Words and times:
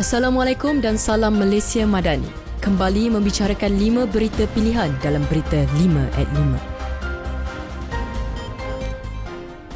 Assalamualaikum 0.00 0.80
dan 0.80 0.96
salam 0.96 1.36
Malaysia 1.36 1.84
Madani. 1.84 2.24
Kembali 2.64 3.12
membicarakan 3.12 3.76
lima 3.76 4.08
berita 4.08 4.48
pilihan 4.56 4.88
dalam 5.04 5.20
berita 5.28 5.60
5 5.76 6.16
at 6.16 6.24
5. 6.32 6.56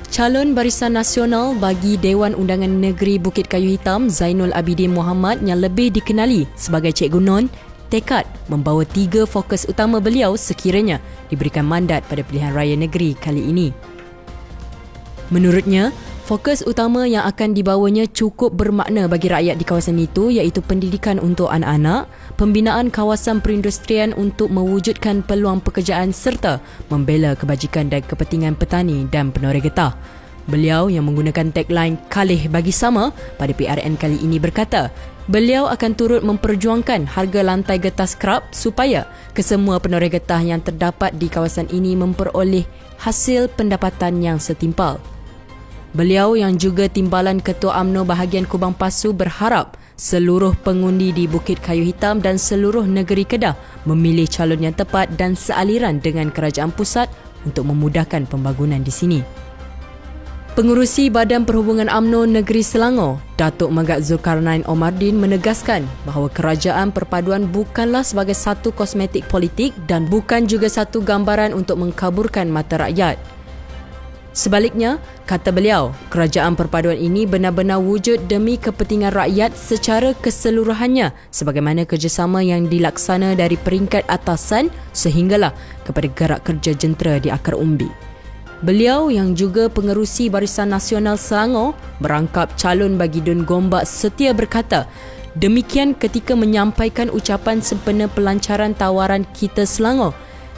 Calon 0.09 0.57
Barisan 0.57 0.97
Nasional 0.97 1.53
bagi 1.61 2.01
Dewan 2.01 2.33
Undangan 2.33 2.73
Negeri 2.73 3.21
Bukit 3.21 3.53
Kayu 3.53 3.77
Hitam 3.77 4.09
Zainul 4.09 4.57
Abidin 4.57 4.97
Muhammad 4.97 5.45
yang 5.45 5.61
lebih 5.61 5.93
dikenali 5.93 6.49
sebagai 6.57 6.97
Cikgu 6.97 7.21
Non 7.21 7.45
tekad 7.93 8.25
membawa 8.49 8.89
tiga 8.89 9.29
fokus 9.29 9.69
utama 9.69 10.01
beliau 10.01 10.41
sekiranya 10.41 11.05
diberikan 11.29 11.69
mandat 11.69 12.01
pada 12.09 12.25
pilihan 12.25 12.57
raya 12.57 12.73
negeri 12.81 13.13
kali 13.13 13.45
ini. 13.45 13.77
Menurutnya, 15.29 15.93
Fokus 16.25 16.65
utama 16.65 17.05
yang 17.05 17.29
akan 17.29 17.53
dibawanya 17.53 18.09
cukup 18.09 18.57
bermakna 18.57 19.05
bagi 19.05 19.29
rakyat 19.29 19.61
di 19.61 19.65
kawasan 19.69 20.01
itu 20.01 20.33
iaitu 20.33 20.65
pendidikan 20.65 21.21
untuk 21.21 21.53
anak-anak, 21.53 22.09
pembinaan 22.41 22.89
kawasan 22.89 23.45
perindustrian 23.45 24.17
untuk 24.17 24.49
mewujudkan 24.49 25.21
peluang 25.21 25.61
pekerjaan 25.61 26.17
serta 26.17 26.65
membela 26.89 27.37
kebajikan 27.37 27.93
dan 27.93 28.01
kepentingan 28.09 28.57
petani 28.57 29.05
dan 29.13 29.37
penoreh 29.37 29.61
getah. 29.61 29.93
Beliau 30.49 30.89
yang 30.89 31.05
menggunakan 31.05 31.53
tagline 31.53 32.01
Kalih 32.09 32.49
Bagi 32.49 32.73
Sama 32.73 33.13
pada 33.37 33.53
PRN 33.53 34.01
kali 34.01 34.17
ini 34.25 34.41
berkata, 34.41 34.89
beliau 35.29 35.69
akan 35.69 35.93
turut 35.93 36.25
memperjuangkan 36.25 37.05
harga 37.05 37.41
lantai 37.45 37.77
getah 37.77 38.09
skrap 38.09 38.49
supaya 38.57 39.05
kesemua 39.37 39.77
penoreh 39.77 40.09
getah 40.09 40.41
yang 40.41 40.65
terdapat 40.65 41.13
di 41.21 41.29
kawasan 41.29 41.69
ini 41.69 41.93
memperoleh 41.93 42.65
hasil 42.97 43.53
pendapatan 43.53 44.25
yang 44.25 44.41
setimpal. 44.41 44.97
Beliau 45.95 46.35
yang 46.35 46.59
juga 46.59 46.91
timbalan 46.91 47.39
Ketua 47.39 47.79
AMNO 47.79 48.03
bahagian 48.03 48.51
Kubang 48.51 48.75
Pasu 48.75 49.15
berharap 49.15 49.79
seluruh 49.95 50.51
pengundi 50.67 51.15
di 51.15 51.31
Bukit 51.31 51.63
Kayu 51.63 51.87
Hitam 51.87 52.19
dan 52.19 52.35
seluruh 52.35 52.83
negeri 52.83 53.23
Kedah 53.23 53.55
memilih 53.87 54.27
calon 54.27 54.59
yang 54.59 54.75
tepat 54.75 55.15
dan 55.15 55.39
sealiran 55.39 56.03
dengan 56.03 56.35
kerajaan 56.35 56.75
pusat 56.75 57.07
untuk 57.47 57.71
memudahkan 57.71 58.27
pembangunan 58.27 58.83
di 58.83 58.91
sini. 58.91 59.21
Pengurusi 60.59 61.15
Badan 61.15 61.47
Perhubungan 61.47 61.87
AMNO 61.87 62.27
Negeri 62.27 62.67
Selangor, 62.67 63.23
Datuk 63.39 63.71
Megat 63.71 64.03
Zulkarnain 64.03 64.67
Omardin 64.67 65.15
menegaskan 65.15 65.87
bahawa 66.03 66.27
kerajaan 66.27 66.91
perpaduan 66.91 67.47
bukanlah 67.47 68.03
sebagai 68.03 68.35
satu 68.35 68.75
kosmetik 68.75 69.31
politik 69.31 69.71
dan 69.87 70.11
bukan 70.11 70.51
juga 70.51 70.67
satu 70.67 71.07
gambaran 71.07 71.55
untuk 71.55 71.79
mengkaburkan 71.79 72.51
mata 72.51 72.83
rakyat. 72.83 73.34
Sebaliknya, 74.35 74.99
kata 75.31 75.55
beliau, 75.55 75.95
kerajaan 76.11 76.59
perpaduan 76.59 76.99
ini 76.99 77.23
benar-benar 77.23 77.79
wujud 77.79 78.27
demi 78.27 78.59
kepentingan 78.59 79.15
rakyat 79.15 79.55
secara 79.55 80.11
keseluruhannya 80.19 81.15
sebagaimana 81.31 81.87
kerjasama 81.87 82.43
yang 82.43 82.67
dilaksana 82.67 83.39
dari 83.39 83.55
peringkat 83.55 84.03
atasan 84.11 84.75
sehinggalah 84.91 85.55
kepada 85.87 86.11
gerak 86.11 86.41
kerja 86.43 86.75
jentera 86.75 87.23
di 87.23 87.31
akar 87.31 87.55
umbi. 87.55 87.87
Beliau 88.67 89.07
yang 89.07 89.39
juga 89.39 89.71
pengerusi 89.71 90.27
Barisan 90.27 90.75
Nasional 90.75 91.15
Selangor 91.15 91.79
berangkap 92.03 92.59
calon 92.59 92.99
bagi 92.99 93.23
Dun 93.23 93.47
Gombak 93.47 93.87
setia 93.87 94.35
berkata, 94.35 94.91
demikian 95.39 95.95
ketika 95.95 96.35
menyampaikan 96.35 97.07
ucapan 97.07 97.63
sempena 97.63 98.11
pelancaran 98.11 98.75
tawaran 98.75 99.23
kita 99.31 99.63
Selangor 99.63 100.11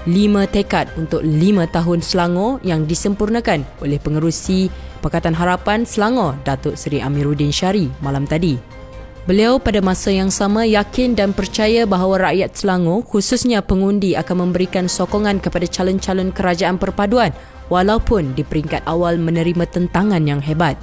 lima 0.06 0.46
tekad 0.46 0.86
untuk 0.94 1.20
lima 1.26 1.66
tahun 1.66 1.98
Selangor 1.98 2.62
yang 2.62 2.86
disempurnakan 2.86 3.66
oleh 3.82 3.98
pengerusi 3.98 4.70
Pakatan 5.02 5.34
Harapan 5.34 5.82
Selangor 5.82 6.38
Datuk 6.46 6.78
Seri 6.78 7.02
Amiruddin 7.02 7.50
Syari 7.50 7.90
malam 8.00 8.22
tadi. 8.22 8.54
Beliau 9.26 9.58
pada 9.58 9.82
masa 9.82 10.14
yang 10.14 10.30
sama 10.30 10.62
yakin 10.62 11.18
dan 11.18 11.34
percaya 11.34 11.82
bahawa 11.82 12.30
rakyat 12.30 12.54
Selangor 12.54 13.02
khususnya 13.02 13.58
pengundi 13.58 14.14
akan 14.14 14.46
memberikan 14.46 14.86
sokongan 14.86 15.42
kepada 15.42 15.66
calon-calon 15.66 16.30
kerajaan 16.30 16.78
perpaduan 16.78 17.34
walaupun 17.66 18.38
di 18.38 18.46
peringkat 18.46 18.86
awal 18.86 19.18
menerima 19.18 19.66
tentangan 19.66 20.22
yang 20.22 20.38
hebat. 20.38 20.78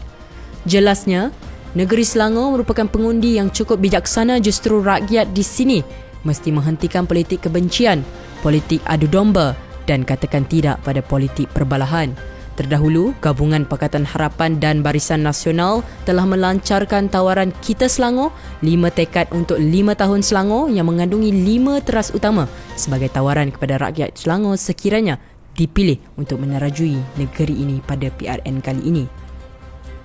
Jelasnya, 0.68 1.32
negeri 1.72 2.04
Selangor 2.04 2.60
merupakan 2.60 2.92
pengundi 2.92 3.40
yang 3.40 3.48
cukup 3.48 3.80
bijaksana 3.80 4.44
justru 4.44 4.84
rakyat 4.84 5.32
di 5.32 5.44
sini 5.48 5.80
mesti 6.24 6.50
menghentikan 6.56 7.04
politik 7.04 7.48
kebencian 7.48 8.02
politik 8.44 8.84
adu 8.84 9.08
domba 9.08 9.56
dan 9.88 10.04
katakan 10.04 10.44
tidak 10.44 10.84
pada 10.84 11.00
politik 11.00 11.48
perbalahan. 11.56 12.12
Terdahulu, 12.54 13.18
Gabungan 13.18 13.66
Pakatan 13.66 14.06
Harapan 14.06 14.62
dan 14.62 14.86
Barisan 14.86 15.26
Nasional 15.26 15.82
telah 16.06 16.22
melancarkan 16.22 17.10
tawaran 17.10 17.50
Kita 17.66 17.90
Selangor, 17.90 18.30
lima 18.62 18.94
tekad 18.94 19.26
untuk 19.34 19.58
lima 19.58 19.98
tahun 19.98 20.22
Selangor 20.22 20.70
yang 20.70 20.86
mengandungi 20.86 21.34
lima 21.34 21.82
teras 21.82 22.14
utama 22.14 22.46
sebagai 22.78 23.10
tawaran 23.10 23.50
kepada 23.50 23.82
rakyat 23.82 24.14
Selangor 24.14 24.54
sekiranya 24.62 25.18
dipilih 25.58 25.98
untuk 26.14 26.46
menerajui 26.46 27.02
negeri 27.18 27.56
ini 27.58 27.82
pada 27.82 28.14
PRN 28.14 28.62
kali 28.62 28.86
ini. 28.86 29.23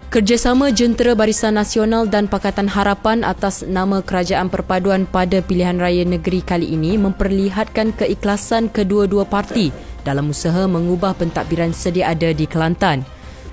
Kerjasama 0.08 0.72
Jentera 0.72 1.12
Barisan 1.12 1.60
Nasional 1.60 2.08
dan 2.08 2.32
Pakatan 2.32 2.64
Harapan 2.64 3.20
atas 3.28 3.60
nama 3.60 4.00
Kerajaan 4.00 4.48
Perpaduan 4.48 5.04
pada 5.04 5.44
pilihan 5.44 5.76
raya 5.76 6.00
negeri 6.00 6.40
kali 6.40 6.64
ini 6.64 6.96
memperlihatkan 6.96 7.92
keikhlasan 7.92 8.72
kedua-dua 8.72 9.28
parti 9.28 9.68
dalam 10.08 10.32
usaha 10.32 10.64
mengubah 10.64 11.12
pentadbiran 11.12 11.76
sedia 11.76 12.08
ada 12.16 12.32
di 12.32 12.48
Kelantan. 12.48 13.04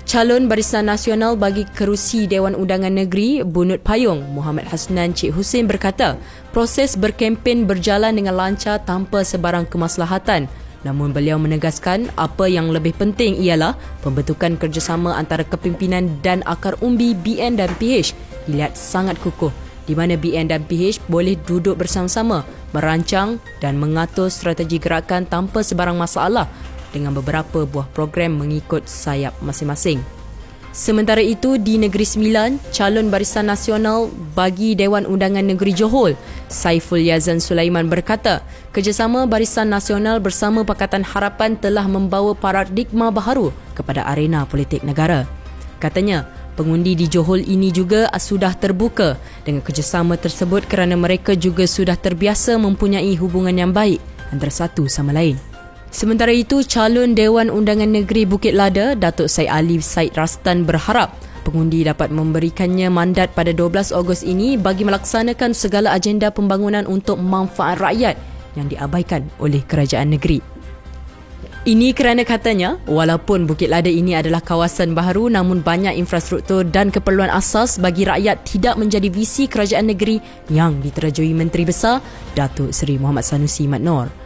Calon 0.08 0.48
Barisan 0.48 0.88
Nasional 0.88 1.36
bagi 1.36 1.68
kerusi 1.76 2.24
Dewan 2.24 2.56
Undangan 2.56 3.04
Negeri 3.04 3.44
Bunut 3.44 3.84
Payung 3.84 4.24
Muhammad 4.32 4.64
Hasnan 4.72 5.12
Cik 5.12 5.36
Hussein 5.36 5.68
berkata, 5.68 6.16
proses 6.56 6.96
berkempen 6.96 7.68
berjalan 7.68 8.16
dengan 8.16 8.32
lancar 8.32 8.80
tanpa 8.80 9.28
sebarang 9.28 9.68
kemaslahatan 9.68 10.48
Namun 10.86 11.10
beliau 11.10 11.34
menegaskan 11.34 12.14
apa 12.14 12.46
yang 12.46 12.70
lebih 12.70 12.94
penting 12.94 13.34
ialah 13.42 13.74
pembentukan 14.06 14.54
kerjasama 14.54 15.18
antara 15.18 15.42
kepimpinan 15.42 16.06
dan 16.22 16.46
akar 16.46 16.78
umbi 16.78 17.10
BN 17.18 17.58
dan 17.58 17.74
PH 17.82 18.14
dilihat 18.46 18.78
sangat 18.78 19.18
kukuh 19.18 19.50
di 19.90 19.98
mana 19.98 20.14
BN 20.14 20.46
dan 20.46 20.62
PH 20.62 21.02
boleh 21.10 21.34
duduk 21.42 21.74
bersama-sama 21.74 22.46
merancang 22.70 23.42
dan 23.58 23.78
mengatur 23.82 24.30
strategi 24.30 24.78
gerakan 24.78 25.26
tanpa 25.26 25.66
sebarang 25.66 25.98
masalah 25.98 26.46
dengan 26.94 27.10
beberapa 27.14 27.66
buah 27.66 27.90
program 27.90 28.38
mengikut 28.38 28.86
sayap 28.86 29.34
masing-masing. 29.42 30.15
Sementara 30.76 31.24
itu, 31.24 31.56
di 31.56 31.80
Negeri 31.80 32.04
Sembilan, 32.04 32.60
calon 32.68 33.08
Barisan 33.08 33.48
Nasional 33.48 34.12
bagi 34.36 34.76
Dewan 34.76 35.08
Undangan 35.08 35.40
Negeri 35.40 35.72
Johor, 35.72 36.12
Saiful 36.52 37.00
Yazan 37.00 37.40
Sulaiman 37.40 37.88
berkata, 37.88 38.44
kerjasama 38.76 39.24
Barisan 39.24 39.72
Nasional 39.72 40.20
bersama 40.20 40.68
Pakatan 40.68 41.00
Harapan 41.00 41.56
telah 41.56 41.88
membawa 41.88 42.36
paradigma 42.36 43.08
baharu 43.08 43.56
kepada 43.72 44.04
arena 44.04 44.44
politik 44.44 44.84
negara. 44.84 45.24
Katanya, 45.80 46.28
pengundi 46.60 46.92
di 46.92 47.08
Johor 47.08 47.40
ini 47.40 47.72
juga 47.72 48.12
sudah 48.12 48.52
terbuka 48.52 49.16
dengan 49.48 49.64
kerjasama 49.64 50.20
tersebut 50.20 50.68
kerana 50.68 50.92
mereka 50.92 51.32
juga 51.32 51.64
sudah 51.64 51.96
terbiasa 51.96 52.60
mempunyai 52.60 53.16
hubungan 53.16 53.56
yang 53.56 53.72
baik 53.72 53.96
antara 54.28 54.52
satu 54.52 54.92
sama 54.92 55.16
lain. 55.16 55.55
Sementara 55.90 56.34
itu, 56.34 56.60
calon 56.66 57.16
Dewan 57.16 57.48
Undangan 57.48 57.88
Negeri 57.88 58.28
Bukit 58.28 58.52
Lada, 58.52 58.92
Datuk 58.92 59.30
Said 59.30 59.48
Ali 59.48 59.80
Said 59.80 60.12
Rastan 60.18 60.66
berharap 60.66 61.14
pengundi 61.46 61.86
dapat 61.86 62.10
memberikannya 62.10 62.90
mandat 62.90 63.30
pada 63.30 63.54
12 63.54 63.94
Ogos 63.94 64.26
ini 64.26 64.58
bagi 64.58 64.82
melaksanakan 64.82 65.54
segala 65.54 65.94
agenda 65.94 66.34
pembangunan 66.34 66.82
untuk 66.90 67.22
manfaat 67.22 67.78
rakyat 67.78 68.18
yang 68.58 68.66
diabaikan 68.66 69.30
oleh 69.38 69.62
kerajaan 69.62 70.10
negeri. 70.10 70.42
Ini 71.66 71.98
kerana 71.98 72.22
katanya, 72.22 72.78
walaupun 72.86 73.42
Bukit 73.42 73.66
Lada 73.66 73.90
ini 73.90 74.14
adalah 74.14 74.38
kawasan 74.38 74.94
baharu 74.94 75.34
namun 75.34 75.66
banyak 75.66 75.98
infrastruktur 75.98 76.62
dan 76.62 76.94
keperluan 76.94 77.26
asas 77.26 77.82
bagi 77.82 78.06
rakyat 78.06 78.46
tidak 78.46 78.78
menjadi 78.78 79.10
visi 79.10 79.50
kerajaan 79.50 79.90
negeri 79.90 80.22
yang 80.46 80.78
diterajui 80.78 81.34
Menteri 81.34 81.66
Besar 81.66 81.98
Datuk 82.38 82.70
Seri 82.70 83.02
Muhammad 83.02 83.26
Sanusi 83.26 83.66
Mat 83.66 83.82
Nor. 83.82 84.25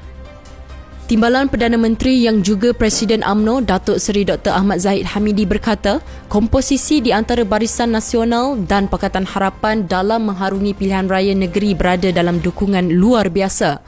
Timbalan 1.10 1.50
Perdana 1.50 1.74
Menteri 1.74 2.22
yang 2.22 2.38
juga 2.38 2.70
Presiden 2.70 3.26
AMNO 3.26 3.66
Datuk 3.66 3.98
Seri 3.98 4.22
Dr. 4.22 4.54
Ahmad 4.54 4.78
Zahid 4.78 5.10
Hamidi 5.10 5.42
berkata, 5.42 5.98
komposisi 6.30 7.02
di 7.02 7.10
antara 7.10 7.42
Barisan 7.42 7.90
Nasional 7.90 8.54
dan 8.70 8.86
Pakatan 8.86 9.26
Harapan 9.26 9.90
dalam 9.90 10.30
mengharungi 10.30 10.70
pilihan 10.70 11.10
raya 11.10 11.34
negeri 11.34 11.74
berada 11.74 12.14
dalam 12.14 12.38
dukungan 12.38 12.94
luar 12.94 13.26
biasa. 13.26 13.82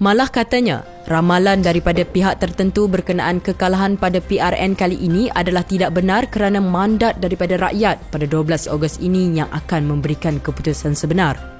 Malah 0.00 0.32
katanya, 0.32 0.88
ramalan 1.04 1.60
daripada 1.60 2.00
pihak 2.00 2.40
tertentu 2.40 2.88
berkenaan 2.88 3.44
kekalahan 3.44 4.00
pada 4.00 4.24
PRN 4.24 4.72
kali 4.72 4.96
ini 4.96 5.28
adalah 5.36 5.68
tidak 5.68 5.92
benar 5.92 6.32
kerana 6.32 6.64
mandat 6.64 7.20
daripada 7.20 7.60
rakyat 7.60 8.00
pada 8.08 8.24
12 8.24 8.72
Ogos 8.72 9.04
ini 9.04 9.36
yang 9.36 9.52
akan 9.52 9.84
memberikan 9.84 10.40
keputusan 10.40 10.96
sebenar. 10.96 11.53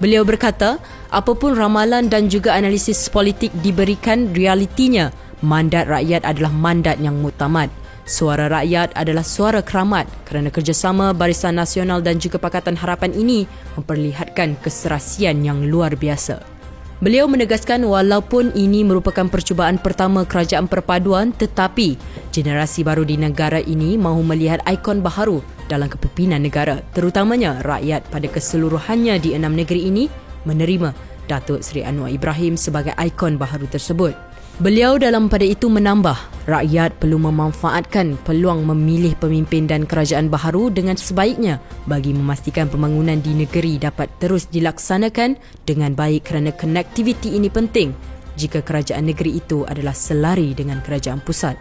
Beliau 0.00 0.24
berkata, 0.24 0.80
apapun 1.12 1.52
ramalan 1.52 2.08
dan 2.08 2.32
juga 2.32 2.56
analisis 2.56 3.12
politik 3.12 3.52
diberikan 3.60 4.32
realitinya, 4.32 5.12
mandat 5.44 5.92
rakyat 5.92 6.24
adalah 6.24 6.48
mandat 6.48 6.96
yang 7.04 7.20
mutamat. 7.20 7.68
Suara 8.08 8.48
rakyat 8.48 8.96
adalah 8.96 9.22
suara 9.22 9.60
keramat 9.60 10.08
kerana 10.24 10.48
kerjasama 10.48 11.12
Barisan 11.12 11.60
Nasional 11.60 12.00
dan 12.00 12.16
juga 12.16 12.40
Pakatan 12.40 12.80
Harapan 12.80 13.12
ini 13.12 13.44
memperlihatkan 13.76 14.56
keserasian 14.64 15.44
yang 15.44 15.68
luar 15.68 15.94
biasa. 15.94 16.59
Beliau 17.00 17.24
menegaskan 17.24 17.80
walaupun 17.88 18.52
ini 18.52 18.84
merupakan 18.84 19.24
percubaan 19.24 19.80
pertama 19.80 20.28
kerajaan 20.28 20.68
perpaduan 20.68 21.32
tetapi 21.32 21.96
generasi 22.28 22.84
baru 22.84 23.08
di 23.08 23.16
negara 23.16 23.56
ini 23.56 23.96
mahu 23.96 24.20
melihat 24.20 24.60
ikon 24.68 25.00
baharu 25.00 25.40
dalam 25.64 25.88
kepimpinan 25.88 26.44
negara 26.44 26.84
terutamanya 26.92 27.64
rakyat 27.64 28.04
pada 28.12 28.28
keseluruhannya 28.28 29.16
di 29.16 29.32
enam 29.32 29.56
negeri 29.56 29.88
ini 29.88 30.12
menerima 30.44 30.92
Datuk 31.24 31.64
Seri 31.64 31.88
Anwar 31.88 32.12
Ibrahim 32.12 32.60
sebagai 32.60 32.92
ikon 32.92 33.40
baharu 33.40 33.64
tersebut. 33.64 34.12
Beliau 34.60 35.00
dalam 35.00 35.32
pada 35.32 35.48
itu 35.48 35.72
menambah, 35.72 36.44
rakyat 36.44 37.00
perlu 37.00 37.16
memanfaatkan 37.16 38.20
peluang 38.28 38.68
memilih 38.68 39.16
pemimpin 39.16 39.64
dan 39.64 39.88
kerajaan 39.88 40.28
baharu 40.28 40.68
dengan 40.68 41.00
sebaiknya 41.00 41.64
bagi 41.88 42.12
memastikan 42.12 42.68
pembangunan 42.68 43.16
di 43.24 43.32
negeri 43.32 43.80
dapat 43.80 44.12
terus 44.20 44.52
dilaksanakan 44.52 45.40
dengan 45.64 45.96
baik 45.96 46.28
kerana 46.28 46.52
konektiviti 46.52 47.40
ini 47.40 47.48
penting 47.48 47.96
jika 48.36 48.60
kerajaan 48.60 49.08
negeri 49.08 49.40
itu 49.40 49.64
adalah 49.64 49.96
selari 49.96 50.52
dengan 50.52 50.84
kerajaan 50.84 51.24
pusat. 51.24 51.56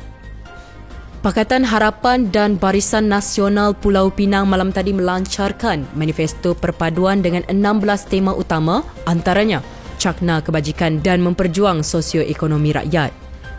Pakatan 1.24 1.64
Harapan 1.64 2.28
dan 2.36 2.60
Barisan 2.60 3.08
Nasional 3.08 3.80
Pulau 3.80 4.12
Pinang 4.12 4.44
malam 4.44 4.76
tadi 4.76 4.92
melancarkan 4.92 5.88
manifesto 5.96 6.52
perpaduan 6.52 7.24
dengan 7.24 7.48
16 7.48 8.12
tema 8.12 8.36
utama 8.36 8.84
antaranya 9.08 9.64
cakna 10.00 10.40
kebajikan 10.40 11.04
dan 11.04 11.20
memperjuang 11.20 11.84
sosioekonomi 11.84 12.72
rakyat. 12.72 13.12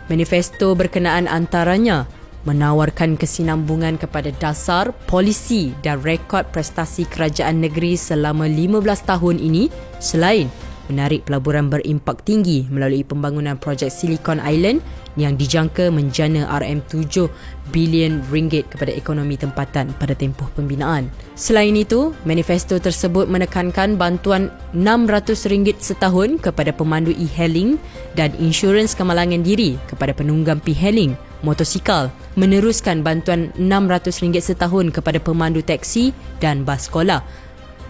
Manifesto 0.09 0.73
berkenaan 0.73 1.29
antaranya 1.29 2.09
menawarkan 2.43 3.21
kesinambungan 3.21 4.01
kepada 4.01 4.33
dasar, 4.41 4.89
polisi 5.05 5.77
dan 5.85 6.01
rekod 6.01 6.49
prestasi 6.49 7.05
kerajaan 7.05 7.61
negeri 7.61 7.93
selama 7.93 8.49
15 8.49 8.81
tahun 9.05 9.37
ini 9.37 9.69
selain 10.01 10.49
menarik 10.91 11.23
pelaburan 11.23 11.71
berimpak 11.71 12.27
tinggi 12.27 12.67
melalui 12.67 13.07
pembangunan 13.07 13.55
projek 13.55 13.87
Silicon 13.87 14.43
Island 14.43 14.83
yang 15.15 15.39
dijangka 15.39 15.87
menjana 15.87 16.47
RM7 16.51 17.31
bilion 17.71 18.19
ringgit 18.27 18.67
kepada 18.67 18.91
ekonomi 18.91 19.39
tempatan 19.39 19.95
pada 19.95 20.11
tempoh 20.11 20.51
pembinaan. 20.51 21.07
Selain 21.39 21.71
itu, 21.71 22.11
manifesto 22.27 22.75
tersebut 22.75 23.31
menekankan 23.31 23.95
bantuan 23.95 24.51
RM600 24.75 25.47
ringgit 25.47 25.77
setahun 25.79 26.43
kepada 26.43 26.75
pemandu 26.75 27.15
e-hailing 27.15 27.79
dan 28.19 28.35
insurans 28.37 28.91
kemalangan 28.91 29.39
diri 29.39 29.79
kepada 29.87 30.11
penunggang 30.11 30.59
e-hailing 30.67 31.15
motosikal, 31.41 32.13
meneruskan 32.37 33.01
bantuan 33.01 33.49
RM600 33.57 34.21
ringgit 34.21 34.43
setahun 34.45 34.93
kepada 34.93 35.17
pemandu 35.17 35.65
teksi 35.65 36.13
dan 36.37 36.61
bas 36.61 36.85
sekolah 36.85 37.25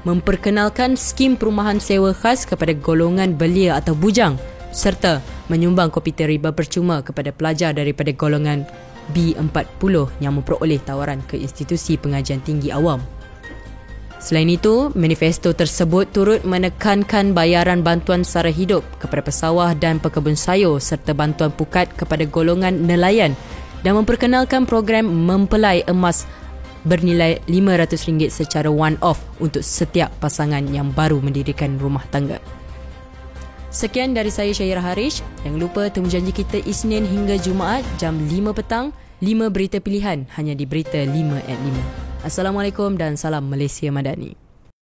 memperkenalkan 0.03 0.97
skim 0.97 1.37
perumahan 1.37 1.77
sewa 1.77 2.13
khas 2.15 2.45
kepada 2.47 2.73
golongan 2.73 3.37
belia 3.37 3.77
atau 3.77 3.93
bujang 3.93 4.39
serta 4.71 5.19
menyumbang 5.51 5.91
komputer 5.91 6.31
riba 6.31 6.55
percuma 6.55 7.03
kepada 7.03 7.29
pelajar 7.35 7.75
daripada 7.75 8.09
golongan 8.15 8.63
B40 9.11 10.23
yang 10.23 10.39
memperoleh 10.39 10.79
tawaran 10.79 11.19
ke 11.27 11.35
institusi 11.35 11.99
pengajian 11.99 12.39
tinggi 12.41 12.71
awam. 12.71 13.03
Selain 14.21 14.45
itu, 14.45 14.93
manifesto 14.93 15.49
tersebut 15.49 16.05
turut 16.13 16.45
menekankan 16.45 17.33
bayaran 17.33 17.81
bantuan 17.81 18.21
sara 18.21 18.53
hidup 18.53 18.85
kepada 19.01 19.25
pesawah 19.25 19.73
dan 19.73 19.97
pekebun 19.97 20.37
sayur 20.37 20.77
serta 20.77 21.17
bantuan 21.17 21.49
pukat 21.49 21.89
kepada 21.97 22.29
golongan 22.29 22.85
nelayan 22.85 23.33
dan 23.81 23.97
memperkenalkan 23.97 24.69
program 24.69 25.09
mempelai 25.09 25.81
emas 25.89 26.29
bernilai 26.83 27.41
RM500 27.45 28.29
secara 28.31 28.69
one-off 28.69 29.21
untuk 29.37 29.61
setiap 29.61 30.09
pasangan 30.17 30.65
yang 30.69 30.89
baru 30.89 31.21
mendirikan 31.21 31.77
rumah 31.77 32.05
tangga. 32.09 32.41
Sekian 33.71 34.11
dari 34.11 34.27
saya 34.27 34.51
Syaira 34.51 34.83
Harish. 34.83 35.23
Jangan 35.47 35.59
lupa 35.59 35.87
temu 35.87 36.11
janji 36.11 36.35
kita 36.35 36.59
Isnin 36.67 37.07
hingga 37.07 37.39
Jumaat 37.39 37.87
jam 37.95 38.19
5 38.19 38.51
petang. 38.51 38.91
5 39.21 39.53
berita 39.53 39.77
pilihan 39.79 40.25
hanya 40.35 40.57
di 40.57 40.65
Berita 40.65 40.97
5 40.97 41.13
at 41.39 41.59
5. 41.61 42.25
Assalamualaikum 42.27 42.97
dan 42.97 43.15
salam 43.15 43.47
Malaysia 43.47 43.87
Madani. 43.93 44.40